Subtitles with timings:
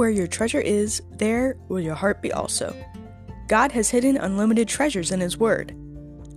[0.00, 2.74] Where your treasure is, there will your heart be also.
[3.48, 5.76] God has hidden unlimited treasures in His Word.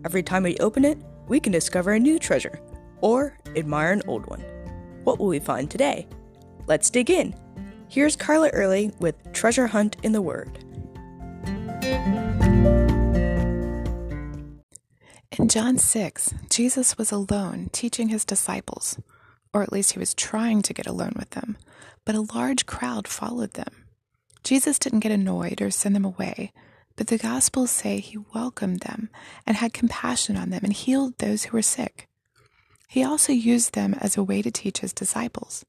[0.04, 0.98] Every time we open it,
[1.30, 2.60] we can discover a new treasure
[3.00, 4.42] or admire an old one.
[5.06, 6.10] What will we find today?
[6.68, 7.34] Let's dig in.
[7.88, 10.60] Here's Carla Early with Treasure Hunt in the Word.
[15.40, 19.00] In John 6, Jesus was alone teaching his disciples,
[19.54, 21.58] or at least he was trying to get alone with them,
[22.06, 23.86] but a large crowd followed them.
[24.44, 26.52] Jesus didn't get annoyed or send them away,
[26.96, 29.10] but the Gospels say he welcomed them
[29.48, 32.08] and had compassion on them and healed those who were sick.
[32.88, 35.66] He also used them as a way to teach his disciples.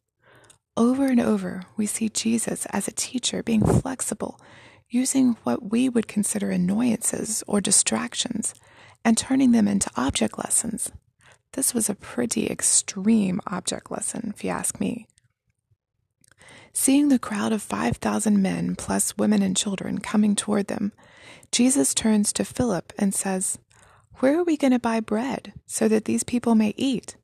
[0.77, 4.41] Over and over, we see Jesus as a teacher being flexible,
[4.91, 8.55] using what we would consider annoyances or distractions
[9.05, 10.91] and turning them into object lessons.
[11.55, 15.07] This was a pretty extreme object lesson, if you ask me.
[16.73, 20.93] Seeing the crowd of 5,000 men plus women and children coming toward them,
[21.53, 23.59] Jesus turns to Philip and says,
[24.17, 27.17] Where are we going to buy bread so that these people may eat?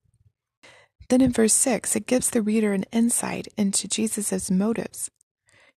[1.09, 5.11] Then in verse 6, it gives the reader an insight into Jesus' motives.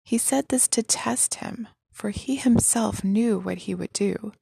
[0.04, 4.34] He said this to test him, for he himself knew what he would do.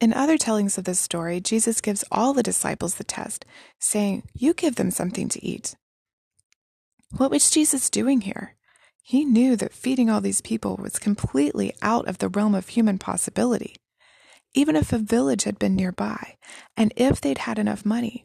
[0.00, 3.44] In other tellings of this story, Jesus gives all the disciples the test,
[3.78, 5.76] saying, You give them something to eat.
[7.18, 8.56] What was Jesus doing here?
[9.02, 12.98] He knew that feeding all these people was completely out of the realm of human
[12.98, 13.76] possibility.
[14.54, 16.36] Even if a village had been nearby,
[16.76, 18.24] and if they'd had enough money,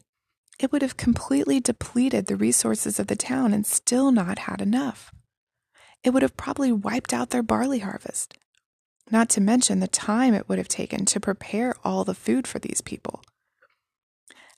[0.58, 5.12] it would have completely depleted the resources of the town and still not had enough.
[6.02, 8.38] It would have probably wiped out their barley harvest
[9.10, 12.58] not to mention the time it would have taken to prepare all the food for
[12.58, 13.22] these people.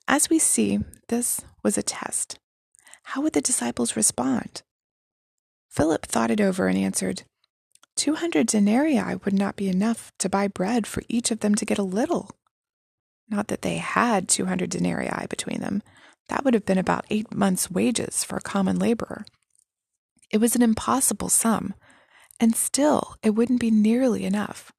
[0.06, 2.38] As we see, this was a test.
[3.04, 4.62] How would the disciples respond?
[5.68, 7.22] Philip thought it over and answered,
[7.96, 11.78] 200 denarii would not be enough to buy bread for each of them to get
[11.78, 12.30] a little.
[13.28, 15.82] Not that they had 200 denarii between them.
[16.28, 19.26] That would have been about eight months' wages for a common laborer.
[20.30, 21.74] It was an impossible sum,
[22.40, 24.72] and still, it wouldn't be nearly enough.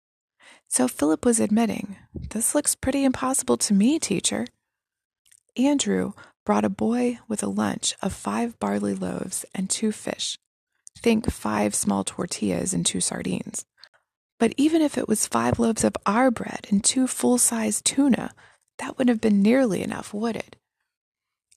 [0.68, 4.46] So Philip was admitting, This looks pretty impossible to me, teacher.
[5.58, 6.14] Andrew
[6.46, 10.38] brought a boy with a lunch of five barley loaves and two fish.
[10.98, 13.66] Think five small tortillas and two sardines.
[14.40, 18.34] But even if it was five loaves of our bread and two full sized tuna,
[18.78, 20.56] that wouldn't have been nearly enough, would it?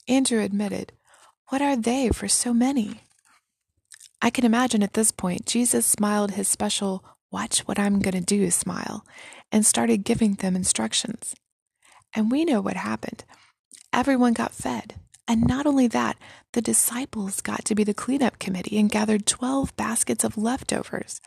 [0.08, 0.92] Andrew admitted,
[1.48, 3.02] What are they for so many?
[4.24, 8.20] I can imagine at this point, Jesus smiled his special, watch what I'm going to
[8.20, 9.04] do smile,
[9.50, 11.34] and started giving them instructions.
[12.14, 13.24] And we know what happened.
[13.92, 14.94] Everyone got fed.
[15.26, 16.18] And not only that,
[16.52, 21.20] the disciples got to be the cleanup committee and gathered 12 baskets of leftovers.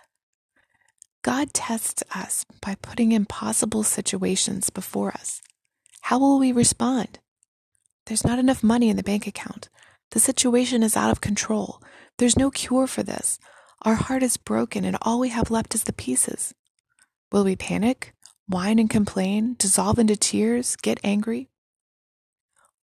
[1.22, 5.42] God tests us by putting impossible situations before us.
[6.04, 7.20] How will we respond?
[8.06, 9.68] There's not enough money in the bank account.
[10.12, 11.82] The situation is out of control.
[12.18, 13.40] There's no cure for this.
[13.82, 16.54] Our heart is broken, and all we have left is the pieces.
[17.32, 18.14] Will we panic,
[18.48, 21.50] whine and complain, dissolve into tears, get angry?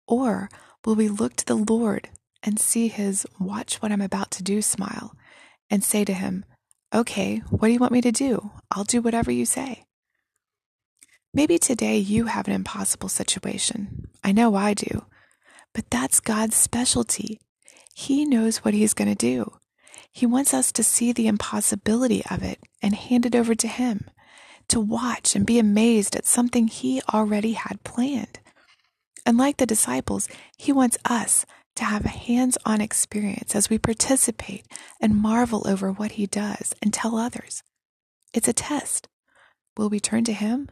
[0.07, 0.49] Or
[0.85, 2.09] will we look to the Lord
[2.43, 5.15] and see his watch what I'm about to do smile
[5.69, 6.45] and say to him,
[6.93, 8.51] Okay, what do you want me to do?
[8.69, 9.85] I'll do whatever you say.
[11.33, 14.09] Maybe today you have an impossible situation.
[14.23, 15.05] I know I do.
[15.73, 17.39] But that's God's specialty.
[17.95, 19.57] He knows what He's going to do.
[20.11, 24.09] He wants us to see the impossibility of it and hand it over to Him,
[24.67, 28.39] to watch and be amazed at something He already had planned.
[29.25, 31.45] And like the disciples, He wants us
[31.75, 34.65] to have a hands on experience as we participate
[35.01, 37.63] and marvel over what He does and tell others.
[38.33, 39.07] It's a test.
[39.75, 40.69] Will we turn to Him?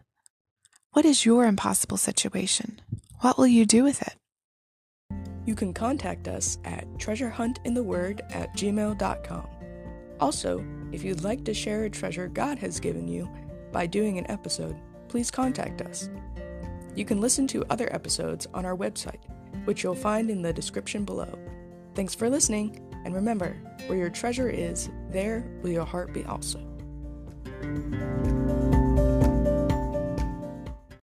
[0.92, 2.82] What is your impossible situation?
[3.22, 4.16] What will you do with it?
[5.46, 9.48] You can contact us at treasurehuntintheword at gmail.com.
[10.20, 13.30] Also, if you'd like to share a treasure God has given you
[13.72, 14.76] by doing an episode,
[15.08, 16.10] please contact us.
[16.96, 19.22] You can listen to other episodes on our website,
[19.66, 21.40] which you'll find in the description below.
[21.96, 23.58] Thanks for listening, and remember,
[23.88, 26.60] where your treasure is, there will your heart be also.